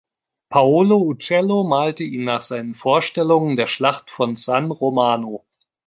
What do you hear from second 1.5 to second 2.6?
malte ihn nach